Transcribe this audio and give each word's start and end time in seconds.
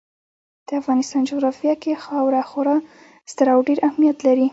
د 0.67 0.69
افغانستان 0.81 1.21
جغرافیه 1.29 1.73
کې 1.81 2.01
خاوره 2.05 2.41
خورا 2.49 2.75
ستر 3.31 3.47
او 3.55 3.59
ډېر 3.67 3.77
اهمیت 3.87 4.17
لري. 4.27 4.47